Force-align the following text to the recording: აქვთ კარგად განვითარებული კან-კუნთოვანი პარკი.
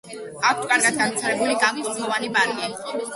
აქვთ 0.51 0.63
კარგად 0.71 0.95
განვითარებული 1.01 1.57
კან-კუნთოვანი 1.65 2.31
პარკი. 2.39 2.71